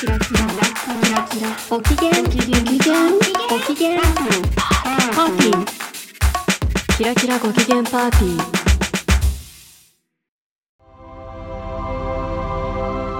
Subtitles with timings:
[0.00, 2.56] キラキラキラキラご機嫌ご機嫌
[3.50, 5.54] ご機嫌パーティー。
[6.96, 8.42] キラキラご機嫌パーティー。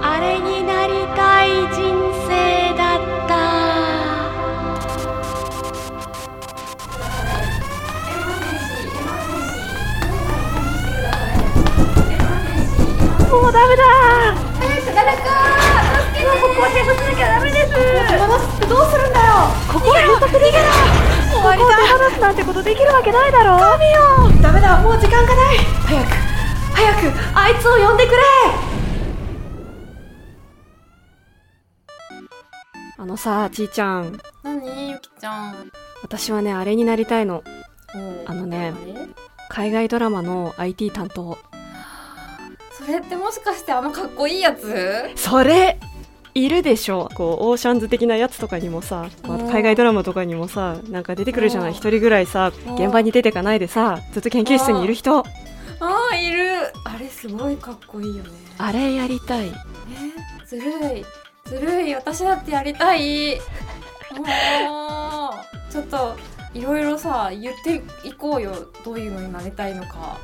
[0.01, 1.93] あれになりたい人
[2.27, 3.35] 生だった。
[13.29, 14.10] もうダメだ。
[22.31, 24.41] なんてことできるわけないだろ神よ。
[24.41, 24.81] ダメだ。
[24.81, 25.57] もう時間がない。
[25.57, 26.07] 早く
[26.73, 28.17] 早くあいつを呼んでくれ。
[32.97, 34.17] あのさちーちゃん。
[34.43, 34.91] 何？
[34.91, 35.71] ゆきちゃん。
[36.03, 37.43] 私はねあれになりたいの。
[38.25, 38.73] あのね
[39.49, 41.37] 海外ドラマの IT 担当。
[42.71, 45.11] それってもしかしてあのかっこいいやつ？
[45.17, 45.77] それ
[46.33, 49.09] いるでしょこうオーシャンズ的なやつとかにもさ、
[49.51, 51.71] 海外ドラマとかにもさなんか出てくるじゃなうん。
[51.73, 52.75] い一人ぐらいさうん。
[52.75, 55.19] 現場に出てかないでさずっと研究室にいる人。
[55.19, 55.25] あ
[56.11, 56.71] あいる。
[56.85, 58.29] あれすごいかっこいいよね。
[58.57, 59.47] あれやりたい。
[59.47, 59.51] え
[60.45, 61.05] ずるい。
[61.45, 61.95] ずるい。
[61.95, 63.39] 私だってやりたい。
[64.15, 65.71] もう。
[65.71, 66.15] ちょっと
[66.53, 68.53] いろいろさ言っていこうよ。
[68.85, 70.17] どういうのになりたいのか。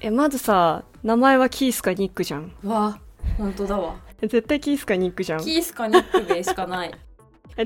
[0.00, 2.52] えまずさ名前はキースかニックじゃん。
[2.62, 2.98] うわ
[3.38, 3.94] 本当だわ。
[4.20, 5.40] 絶対キースかニックじゃん。
[5.40, 6.92] キースかニックでしかない。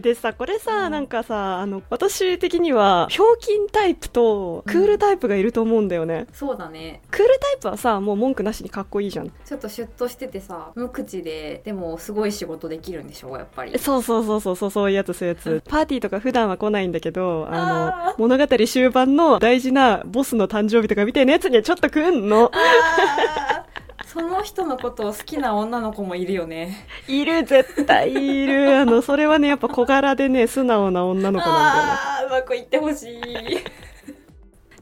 [0.01, 0.93] でさこれさ、うん。
[0.93, 7.03] なんかさあの私的にはひょうきんタイプとクールタイプがいると思うんだよね、そうだね。
[7.11, 9.29] クールタイプはさもう文句なしにかっこいいじゃん。
[9.45, 13.79] ちょっとシュッとしててさ無口ででもすごい仕事できるんでしょやっぱり。
[13.79, 22.51] そうそうそうそうそうそういうやつそういうやつパーティーとか普段は来ないんだけどああの物語終盤の大事なボスの誕生日とかみたいなやつにはちょっと来んの
[24.13, 26.87] その人のことを好きな女の子もいるよね。
[27.09, 28.77] いる絶対いる。
[28.79, 31.93] あのそれはねやっぱ小柄でね素直な女の子なんだよね。
[31.93, 33.21] あーうまくいってほしい。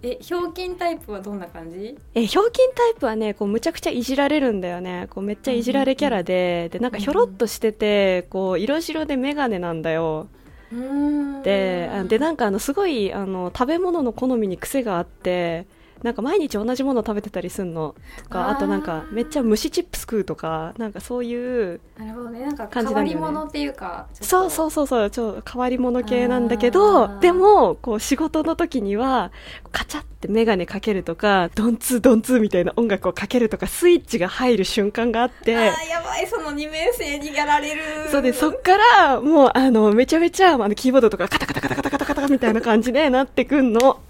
[0.02, 1.96] えひょうきんタイプはどんな感じ？
[2.14, 5.06] えひょうきんタイプはねこうむちゃくちゃいじられるんだよね。
[5.10, 10.26] こうめっちゃいじられキャラで、でなんかひょろっとしててこう色白で眼鏡なんだよ。
[10.72, 11.42] うーん。
[11.44, 15.66] であでなんかあのすごいあの食べ物の好みに癖があって
[16.02, 17.94] なんか毎日同じもの食べてたりすんの
[18.24, 22.40] とかあとなんかめっちゃ蒸しチップス食うとかなんかそういうなるほどね。
[22.40, 27.18] なんか感変わり者っていうかそううそうそうそうちょっと変わり者系なんだけあどー。
[27.20, 29.30] でもこう仕事の時には
[29.72, 37.82] カチャって眼鏡かけるとかドンツードンツーみたいな音楽をかけるとかスイッチが入る瞬間があってあーやばいその二面性にやられる。
[38.10, 44.00] そうでそっからもうあのめちゃめちゃあのキーボードとかカタカタカタカタカタカタみたいな感じでなってくんの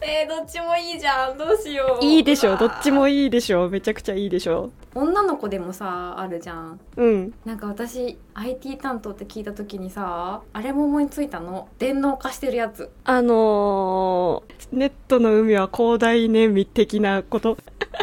[0.00, 1.38] えー、どっちもいいじゃん。
[1.38, 2.04] どうしよう。
[2.04, 6.80] いいでしょどっちもいいでしょめちゃくちゃいいでしょ女の子でもさあるじゃん。
[6.96, 7.34] うん。
[7.44, 11.68] なんか私 IT 担当って聞いた時にさあれも思いついたの？
[11.78, 12.90] 電脳化してるやつ。
[13.04, 17.56] あのー、ネットの海は広大ねみ的なこと？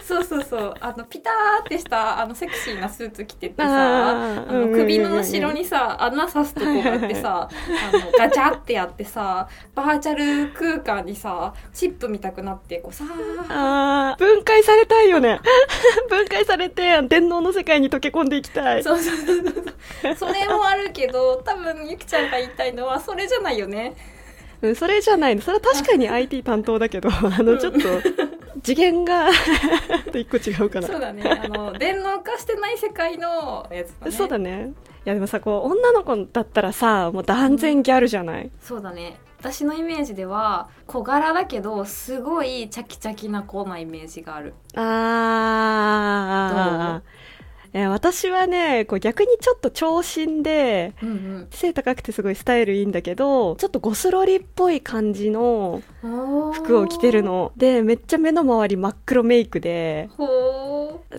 [0.06, 0.74] そうそうそう。
[0.82, 13.06] あのピターってしたあのセクシーなスーツ着ててさあの首の後ろにさ穴刺すとこがあってさあのガチャってやってさバーチャル空間にさチップ見たくなってこうさ
[13.50, 15.40] あー分解されたいよね。
[16.10, 18.84] 分解されて電脳の世界に溶け込んでいきたい。
[18.84, 20.16] そうそうそうそう。
[20.16, 23.94] それもあるけど多分ゆきちゃんが言いたいのはそれじゃないよね。
[24.62, 25.36] うんそれじゃない。
[25.36, 27.80] のそれは確かに IT 担当だけどあのちょっと
[28.62, 29.30] 次元が
[30.14, 30.88] 一個違うかな。
[30.88, 31.24] そうだね。
[31.24, 34.12] あの電脳化してない世界のやつだね。
[34.16, 34.74] そうだね。
[35.06, 39.18] いやでもさこう女の子だったらさもう断然ギャルじゃない、そうだね。
[39.40, 44.54] 私のイメージでは小柄だけどすごいチャキチャキな子なイメージがある。
[44.76, 47.23] あー
[47.74, 57.52] いや私はねこう逆にちょっと長身でうん背高くてすごいスタイルいいんだけどちょっとゴスロリっぽい感じのうん服を着てるの。
[57.58, 60.08] でめっちゃ目の周り真っ黒メイクで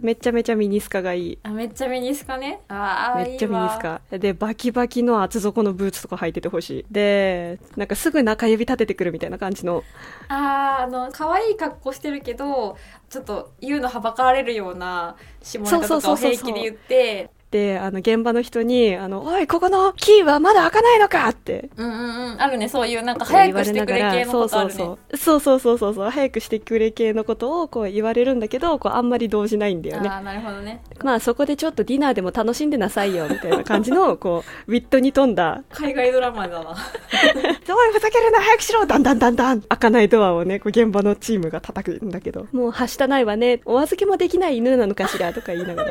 [0.00, 1.38] めちゃめちゃミニスカがいい。
[1.43, 2.61] あめっちゃミニスカね。
[2.69, 4.00] あーめっちゃミニスカ。
[4.11, 6.87] でバキバキの厚底のブーツとか履いててほしい。
[6.90, 9.82] でなんかすぐ中指立ててくるみたいな感じの。
[10.28, 12.76] あーあの可愛い格好してるけど
[13.14, 17.31] ちょっと言うのはばかられるような下ネタとかを平気で言って、
[17.80, 21.28] あの、現場の人に、あの、おい、ここのキーはまだ開かないのか！
[21.28, 21.70] って。
[21.76, 22.42] うんうんうん。
[22.42, 22.68] あるね。
[22.68, 24.74] そういうなんか早くしてくれ系のことあるね。
[24.74, 25.40] そうそうそう。
[25.40, 30.08] そうそうそうそう早くしてくれ系のことをこう言われるんだけどこうあんまり動じないんだよね。
[30.08, 30.82] ああなるほどね。
[31.02, 35.62] まあそこでちょっとディナーでも楽しんでなさいよみたいな感じのこうウィットに富んだ。
[35.70, 38.40] 海外ドラマだな 「おいふざけるな！
[38.40, 38.86] 早くしろ！
[38.86, 42.46] だんだんだんだん」開かないドアをねこう現場のチームが叩くんだけど。
[42.52, 45.32] もうはしたないわねお預けもできない犬なのかしら？
[45.32, 45.90] とか言いながら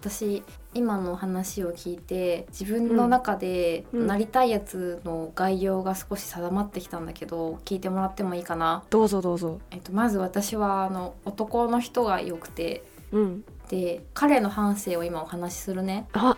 [0.00, 0.42] 私
[0.72, 4.06] 今の話を聞いて自分の中でうん。
[4.06, 9.60] なりたいやつの概要が少し定まってきたんだけど聞いてもらってもいいかな、どうぞどうぞ。
[9.70, 12.82] えっと、まず私はあの男の人が良くて
[13.12, 13.44] うん。
[13.68, 16.08] で彼の半生を今お話しするね。
[16.14, 16.36] あ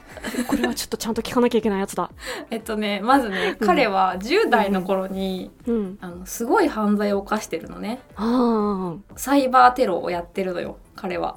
[0.49, 2.11] これはちょっとちゃんと聞かなきゃいけないやつだ。
[2.51, 3.67] えっとねまずねうん。
[3.67, 5.99] 彼は10代の頃に、うん。
[6.01, 8.01] あのすごい犯罪を犯してるのね。
[8.17, 11.37] ああサイバーテロをやってるのよ彼は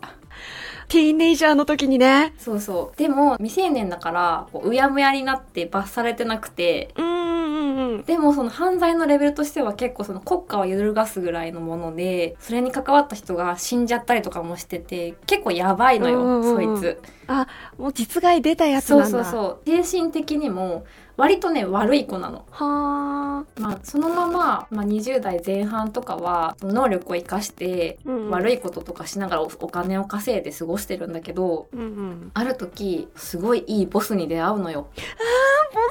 [0.88, 2.34] ティーンネイジャーの時にね。
[2.38, 2.98] そうそう。
[2.98, 6.90] でも未成年だからこううやむやになって罰されてなくて。
[8.06, 17.02] でもその犯罪のレベルとしては結構その国家を揺るがすぐらいのものでそれに関わった人が死んじゃったりとかもしてて結構やばいのよ、うんうんうんそいつ。
[17.78, 19.24] もう実害出たやつそうなんだ。
[19.24, 19.32] そう
[19.66, 19.84] そう。
[19.84, 20.86] 精神的にも
[21.18, 34.88] 割とね悪い子なの、はあ、まあ、そのまま、まあ、20代前半とかはその能力を生かして悪いこととかしながらおお金を稼いで過ごしてるんだけどうんうん、ある時すごいいいボスに出会うのよ。
[34.94, 35.00] ボ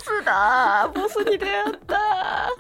[0.01, 0.91] スだ。
[0.95, 1.97] ボスに出会った。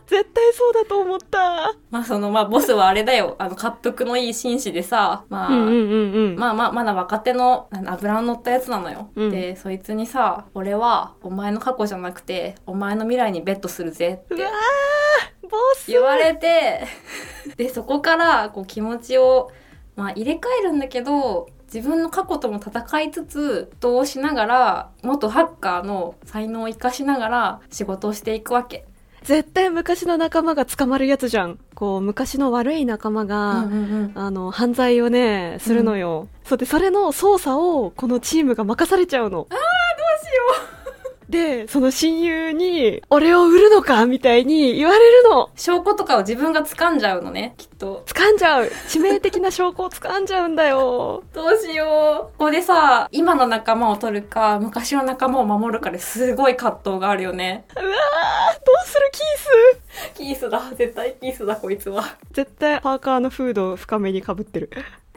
[0.06, 1.74] 絶対そうだと思った。
[1.90, 3.36] まあそのまあボスはあれだよ。
[3.38, 6.36] あの滑腹のいい紳士でさまあ、うんうんうんうん。
[6.36, 9.30] まあまあまだ若手のあの油の乗ったやつなのよ、うん。
[9.30, 15.90] でそいつにさ「俺はお前の過去じゃなくてお前の未来にベットするぜ」ってうわーボス。
[15.90, 16.86] 言われて
[17.56, 19.50] でそこからこう気持ちを、
[19.96, 28.86] まあ、入れ替えるんだけど自分の過去とも戦いつつどうしながら元ハッカーの才能を生かしながら仕事をしていくわけ。
[29.24, 31.58] 絶対昔の仲間が捕まるやつじゃん。
[31.74, 34.12] こう昔の悪い仲間が、うんうんうん。
[34.14, 39.48] あの犯罪をねするのよ、そうでそれの捜査をこのチームが任されちゃうの。
[39.50, 39.58] ああどう
[40.24, 40.73] しよう
[41.28, 48.04] でその親友に「俺を売るのか?」みたいに言われるの証拠とかを自分が掴んじゃうのねきっと。
[48.06, 52.38] 掴んじゃう致命的な証拠を掴んじゃうんだよどうしよう。
[52.38, 57.64] ここでさ、今の仲間を取るか、昔の仲間を守るかですごい葛藤があるよね。
[57.74, 59.10] うわーどうする？
[59.12, 59.24] キー
[60.12, 60.62] スキースだ。
[60.76, 62.16] 絶対キースだ、こいつは。
[62.32, 64.70] 絶対パーカーのフードを深めにかぶってる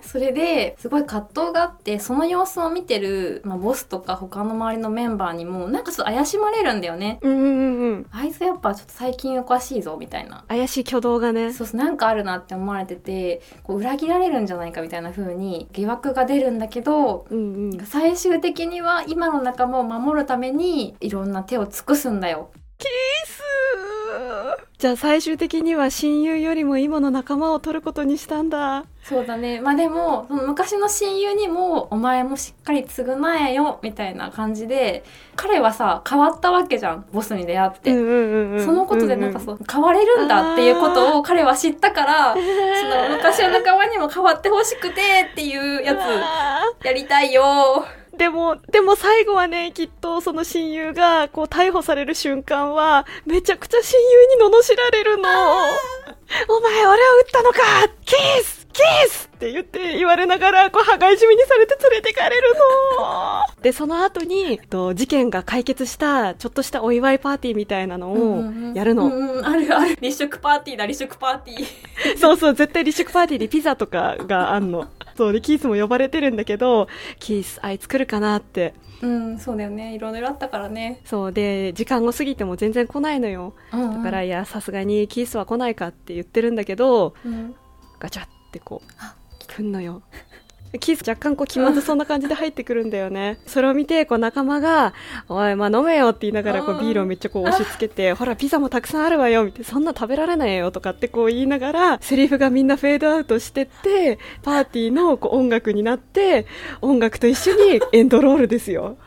[0.07, 7.19] それですごい葛藤があって、その様子を見てる、まあ、ボスとか他の周りのメンバーにも、なんかちょっと怪しまれるんだよね。
[7.21, 10.45] うんうんうんうんあいつやっぱちょっと最近おかしいぞ、みたいな。
[10.47, 22.49] 怪しい挙動がねそうそう、なんかあるなって思われてて、こう裏切られるんじゃないかみたいな風に疑惑が出るんだけど、うんうん最終的には今の仲間を守るためにいろんな手を尽くすんだよ。
[22.77, 22.89] キー
[23.27, 23.46] ス
[24.77, 29.61] じゃあ最終的には親友よりも今の仲間を取ることにしたんだそうだね。
[29.61, 35.05] まあでも、その昔の親友にも、お前もしっかり償えよ、みたいな感じで、
[35.37, 37.05] 彼はさ、変わったわけじゃん。
[37.13, 37.91] ボスに出会って。
[37.91, 47.85] うんうんうんうんそのことでなんかそう、変われるんだっていうことを彼は知ったから、その昔の仲間にも変わってほしくてっていうやあつ、 やりたいよ。
[48.17, 55.29] ーでも、でも最後はね、きっとその親友がこう逮捕される瞬間は、めちゃくちゃ親友に罵られるの。
[56.49, 57.59] お前俺を撃ったのか
[58.05, 63.63] キースキースって言って言われながら、こう、羽交い締めにされて連れてかれるの。
[63.63, 68.43] で、その後に、えっと事件が解決した、ちょっとしたお祝いパーティーみたいなのを
[68.75, 69.05] やるの。
[69.05, 69.97] うんうん、あるある。
[69.99, 72.19] 立食パーティーだ、立食パーティー。
[72.19, 74.87] そうそう、絶対立食パーティーでピザとかがあんの。
[75.17, 76.87] そうで、キースも呼ばれてるんだけど、
[77.19, 78.75] キース、あいつ来るかなって。
[79.01, 79.93] うん、そうだよね。
[79.95, 81.01] いろいろあったからね。
[81.05, 83.53] そうで、時間を過ぎても全然来ないのよ。
[83.73, 87.55] うんうんだから、いや、さすがにキースは来ないかって言ってるんだけど、うん
[87.99, 89.15] ガチャってこうあ、
[89.47, 90.03] 来んのよ。
[90.79, 93.39] キース若干こう気まずそうな感じで入ってくるんだよね。
[93.45, 94.93] それを見て、こう仲間が、
[95.29, 106.45] おい、まあ飲めよって言いながら、こううんビールをめっちゃこう押し付けて、ほら、ピザもたくさんあるわよ、みたいな、そんな食べられないよとかってこう言いながら、セリフがみんなフェードアウトしてって、パーティーのこう音楽になって、
[106.81, 108.97] 音楽と一緒にエンドロールですよ。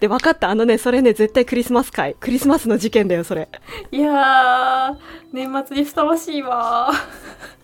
[0.00, 0.50] で、分かった。
[0.50, 2.14] あのね、それね、絶対クリスマス会。
[2.20, 3.48] クリスマスの事件だよ、それ。
[3.90, 4.96] いやー、
[5.32, 6.90] 年末にふさわしいわ。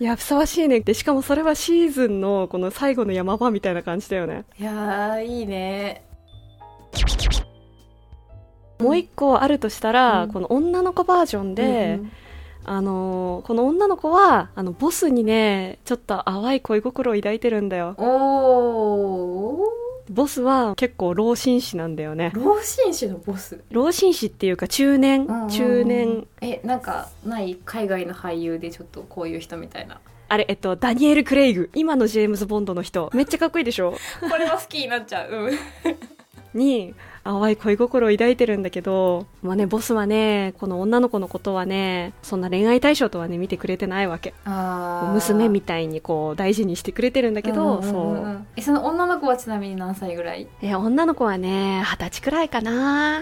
[0.01, 0.81] いや、ふさわしいね。
[0.81, 4.45] で、しかもそれはシーズンのこの最後の山場みたいな感じだよね。
[4.59, 6.05] いやー、いいね。
[8.81, 12.13] もう一個あるとしたら、うんこの女の子バージョンで、うん
[12.67, 19.59] あのーこの女の子はあのボスにねちょっと淡い恋心を抱いてるんだよおー
[20.11, 22.31] ボスは結構老紳士なんだよね。
[22.35, 23.63] 老紳士のボス？
[23.71, 25.49] 老紳士っていうか中年、うんうんうん。
[25.49, 26.27] 中年。
[26.41, 30.01] えなんかない海外の俳優でちょっとこういう人みたいな。
[30.29, 31.71] あれえっとダニエル・クレイグ。
[31.75, 33.11] 今のジェームズ・ボンドの人。
[33.15, 33.93] めっちゃかっこいいでしょ？
[34.31, 35.31] これは好きになっちゃう。
[35.31, 35.51] うん
[36.55, 36.95] に
[37.25, 44.35] 淡い恋心を抱いてるんだけどまあねボスはねこの女の子のことはねそんな恋愛対象とはね見てくれてないわけ。
[44.45, 48.47] あ娘みたいにこう大事にしてくれてるんだけど、んんんそう。
[48.57, 50.47] えその女の子はちなみに何歳ぐらい？
[50.63, 53.21] え女の子はね二十歳くらいかな。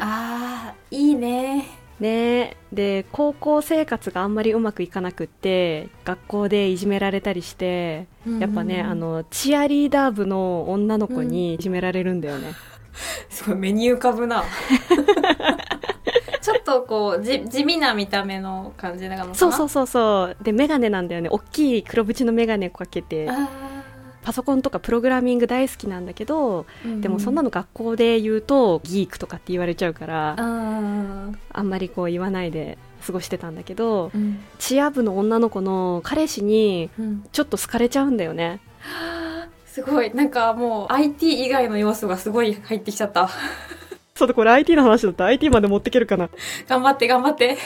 [0.69, 1.67] あーいいね。
[2.01, 2.57] ね。
[2.73, 8.07] で高校生活があんまりうまくいかなくって学校でいじめられたりして
[8.41, 8.81] やっぱね、うん。
[8.81, 12.53] うんうんあのチアリーダー部の女の子にいじめられるんだよね、
[13.29, 14.45] すごい目に浮かぶな。
[16.41, 19.35] ちょっとこうじ地味な見た目の感じなのかな？
[19.35, 20.45] そうそうそうそう。
[20.45, 21.29] でメガネなんだよね。
[21.31, 23.29] 大きい黒縁のメガネかけて。
[23.31, 23.49] あ
[24.23, 34.39] パソコンとかプログラミング大好きなんだけど、ーでもそんなの学校で言うとギークとかって言われちゃうから、うんあんまりこう言わないで過ごしてたんだけどうん。
[34.61, 37.25] チア部の女の子の彼氏にうん。
[37.33, 38.61] ちょっと好かれちゃうんだよね
[39.73, 40.15] すごい。
[40.15, 43.31] なんかもう IT 以外の要素がすごい入ってきちゃった。
[44.15, 46.29] そうだこれ IT の話だった？IT まで持ってけるかな？
[46.69, 47.57] 頑張って頑張って。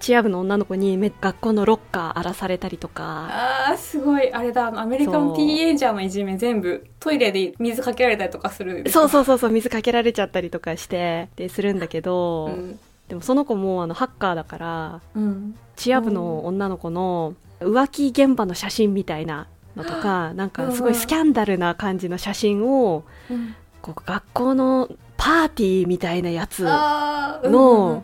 [0.00, 3.28] チア部の女の子にめ学校のロッカー荒らされたりとか。
[3.30, 4.32] あーすごい。
[4.32, 4.72] あれだ。
[4.76, 8.90] アメリカのティーエンジャーのいじめ全部トイレで水かけられたりとかする。
[8.90, 12.80] そうそうそうそう水かけられちゃったりとかしてでするんだけど、うん。
[13.06, 15.54] でもその子もあのハッカーだからうん。
[15.76, 23.54] チア部の女の子の浮気現場の写真みたいなのとかなんかすごいスキャンダルな感じの写真をうん。
[23.84, 24.88] こう学校の
[25.18, 28.02] パーティーみたいなやつの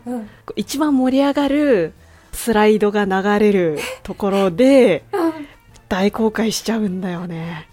[0.55, 1.93] 一番盛り上がる
[2.31, 5.03] スライドが流れるところで
[5.89, 7.67] 大公開しちゃうんだよね。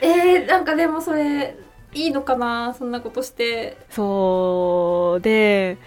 [0.00, 1.56] えー、なんかでもそれ
[1.94, 3.78] いいのかなそんなことして。
[3.88, 5.20] そう。
[5.20, 5.78] で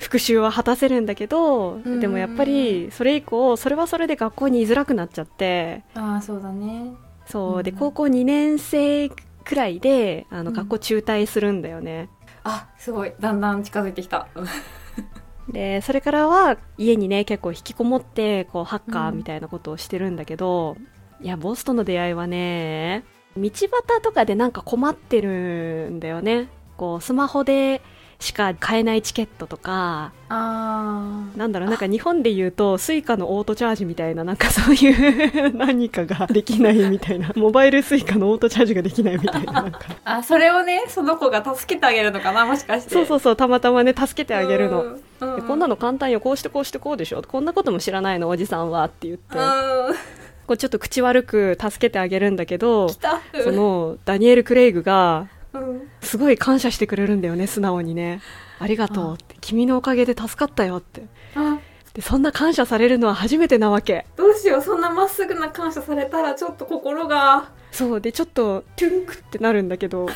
[0.00, 2.00] 復讐は果たせるんだけどん。
[2.00, 5.84] でもやっぱりそれ以降それはそれで学校に居づらくなっちゃって。
[5.94, 6.92] ああそうだね。
[7.26, 7.62] そう。
[7.62, 7.78] でうん。
[7.78, 10.56] 高校2年生くらいであのうん。
[10.56, 12.08] 学校中退するんだよね、
[12.42, 13.12] あすごい。
[13.20, 14.28] だんだん近づいてきた。
[15.48, 20.76] でそれからは家にね結構引きこもってこうハッカーみたいなことをしてるんだけど、
[21.20, 23.04] いやボスとの出会いはね
[23.36, 23.68] 道端
[24.02, 26.48] とかでなんか困ってるんだよね。
[26.76, 27.82] こうスマホで
[28.18, 37.32] しか買えないチケットとかあなんだろうなんか日本で言うと Suica のオートチャージみたいななんかそういう 何かができないみたいな。
[37.36, 39.80] モバイル Suica のオートチャージができないみたいな なんか。
[40.04, 42.90] あそれをねその子が助けてあげるのかなもしかして。
[42.90, 44.84] そうそうそうたまたまね助けてあげるの、
[45.20, 45.42] うん。
[45.42, 46.20] こんなの簡単よ。
[46.20, 47.22] こうしてこうしてこうでしょ。
[47.22, 49.94] こんなことも知らないのおじさんはって言って、うん。
[50.46, 52.98] こうちょっと口悪く助けてあげるんだけどそ
[53.50, 55.33] のダニエル・クレイグがうん
[56.00, 58.20] すごい感謝してくれるんだよね素直にね。
[58.58, 59.14] ありがとう。
[59.14, 61.02] って君のおかげで助かったよって。
[61.34, 61.58] あ。
[61.94, 64.06] でそんな感謝されるのは初めてなわけ。
[64.16, 67.52] どうしようそんなまっすぐな感謝されたらちょっと心が。
[67.70, 68.00] そう。
[68.00, 70.08] でちょっとトゥンクってなるんだけど。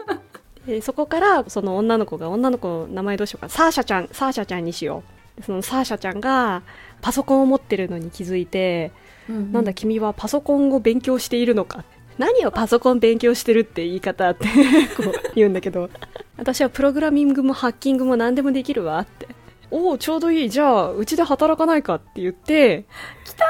[0.66, 3.48] でそこからその女の子が女の子の名前どうしようか。
[3.48, 4.08] サーシャちゃん。
[4.12, 5.02] サーシャちゃんにしよ
[5.36, 5.40] う。
[5.40, 6.62] でそのサーシャちゃんが
[7.00, 8.92] パソコンを持ってるのに気づいて、
[9.28, 11.84] なんだ君はパソコンを勉強しているのか
[12.18, 14.46] 何をパソコン勉強してるって言い方って
[14.96, 15.90] こう言うんだけど。
[16.38, 19.26] 私はプログラミングもハッキングも何でもできるわって。
[19.70, 20.50] おおちょうどいい。
[20.50, 22.84] じゃあうちで働かないかって言って。
[23.24, 23.46] 来た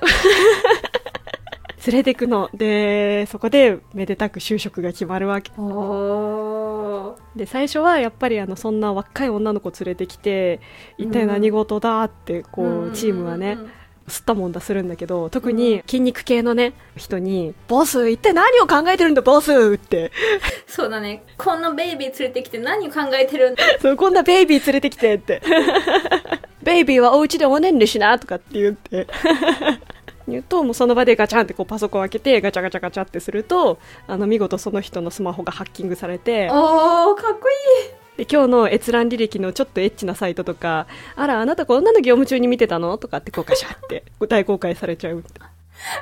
[1.86, 2.50] 連れてくの。
[2.54, 5.50] でそこでめでたく就職が決まるわけ。
[7.36, 10.60] で最初はやっぱりあのそんな若い女の子連れてきて
[10.98, 13.58] 一体何事だってこうチームはね
[14.10, 20.12] 吸ったもんだするんだけど特に筋肉系のね人に「ボス一体何を考えてるんだボス!」って。
[20.66, 21.22] そうだね。
[21.36, 25.42] こんなベイビー連れてきて何を考えてるんだ「そうこんなベイビー連れてきて」って
[26.62, 29.06] 「ベイビーはお家でおねんねしな」とかって言って。
[30.28, 36.48] 言うともうその場でガチャンってこうパソコン開けてガチャガチャガチャってするとあの見事その人のスマホがハッキングされて。
[36.50, 40.86] おーかっこいいで今日の閲覧履歴のちょっとエッチなサイトとか
[41.16, 45.24] あらあなたこんなの業務中に見てたのとかってこうガシャって大公開されちゃう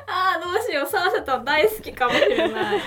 [0.08, 2.80] あーどうしようサーシャ大好きかもしれない。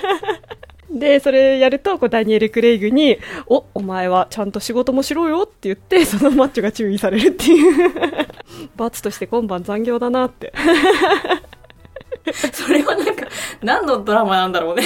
[0.91, 8.27] でそれやるとこうダニエル・クレイグに「おお前はちゃんと仕事もしろよ」って言ってそのマッチョが注意されるっていう。
[8.75, 10.51] 罰として今晩残業だなって。
[12.51, 13.27] それはなんか
[13.61, 14.83] 何のドラマなんだろうね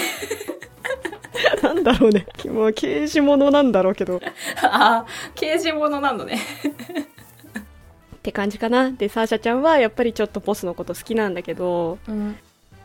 [1.64, 2.26] なんだろうね。
[2.46, 4.22] もう刑事物なんだろうけど。
[4.62, 6.40] ああ刑事物なのね。
[8.16, 8.92] って感じかな。
[8.92, 12.38] で、サーシャちゃんはやっぱりちょっとボスのこと好きなんだけど、うん。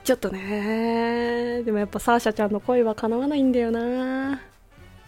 [0.05, 4.41] ちょっとね、でもやっぱサーシャちゃんの恋は叶わないんだよな。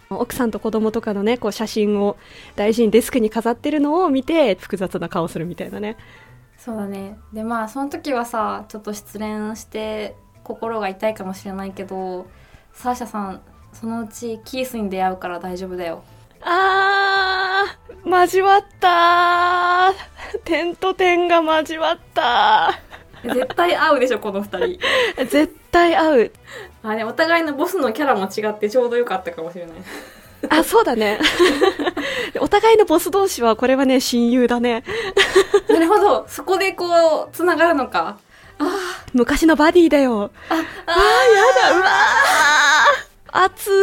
[0.09, 2.17] 奥さんと子供とかのね、こう写真を
[2.55, 5.97] 大事にデスクに飾ってるのを見て複雑な顔するみたいなね。
[6.57, 7.17] そうだね。
[7.33, 12.25] でまあその時はさちょっと失恋して心が痛いかもしれないけど
[12.73, 13.41] サーシャさん
[13.73, 16.03] そのうちキースに出会うから大丈夫だよ
[16.41, 20.39] あー、交わったー。
[20.43, 22.79] 点と点が交わった
[23.23, 24.79] 絶対合うでしょこの二人ー。
[25.25, 26.31] 絶対合う。
[26.83, 29.75] あれお互いのボスのキャラも違ってちょうどよかったかもしれない
[30.49, 31.19] あ、そうだね。
[32.39, 34.83] お互いのボス同士はこれはね、親友だね。
[35.69, 38.17] なるほどそこでこうつながるのか
[39.13, 40.31] 昔のバディだよ。
[40.49, 40.65] ああー、や
[41.69, 42.42] だ、うわー。
[43.35, 43.73] 熱ー。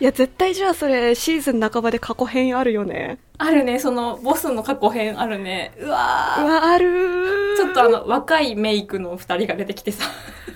[0.00, 3.18] いや、絶対じゃあそれ、シーズン半ばで過去編あるよね。
[3.38, 7.56] あるねそのボスの過去編あるねうわーうわ、あるー。
[7.56, 10.04] ちょっとあの若いメイクの二人が出てきてさ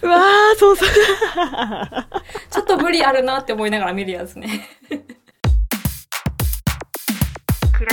[0.02, 0.88] うわー、そうそう。
[2.50, 5.00] ちょっと無理あるなって思いながら見るやつねキラ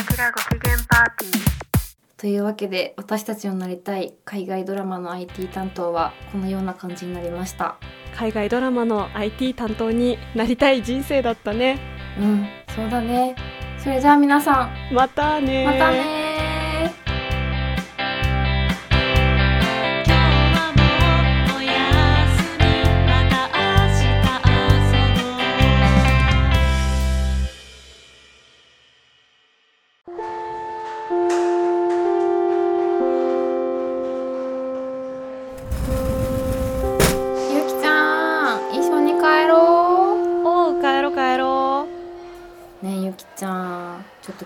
[0.03, 1.53] キラご機嫌パーティー。
[2.17, 7.77] というわけで私たちのなりたい海外ドラマの IT 担当はこのような感じになりました
[8.15, 11.79] 海外ドラマの IT 担当になりたい人生だったね。
[12.19, 13.35] うんそうだね。
[13.77, 14.93] それじゃあ皆さん。
[14.93, 15.65] またねー。
[15.65, 16.22] またね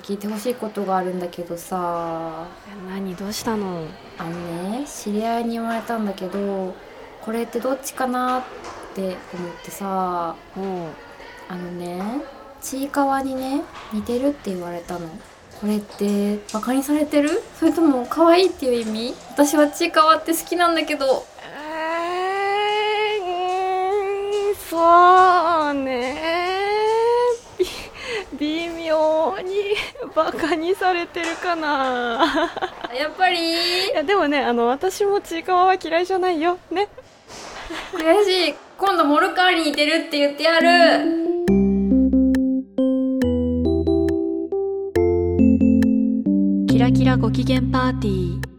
[0.07, 2.47] 聞いてほしいことがあるんだけどさ。
[2.81, 2.89] う。
[2.89, 3.85] 何、どうしたの？
[4.17, 4.29] あの
[4.79, 6.73] ね知り合いに言われたんだけど
[7.21, 8.43] これってどっちかなっ
[8.95, 9.17] て思っ
[9.65, 10.37] てさ。
[10.55, 10.63] おう。
[11.49, 12.01] あのね
[12.61, 15.09] ちいかわにね似てるって言われたの。
[15.59, 17.43] これってバカにされてる？
[17.59, 19.13] それとも可愛いっていう意味？
[19.31, 21.25] 私はちいかわって好きなんだけど。
[21.43, 26.36] えー、そうね。
[26.36, 26.36] び
[28.39, 29.53] 微妙に
[30.15, 32.49] バカにされてるかな。
[32.97, 33.37] やっぱり？
[33.87, 36.57] いやでもねあの私もちいかわは嫌いじゃないよ。
[36.71, 36.87] ね。
[37.93, 38.53] 悔しい。
[38.77, 40.67] 今度モルカーに似てるって言ってやる。
[46.69, 48.56] キラキラご機嫌パーティー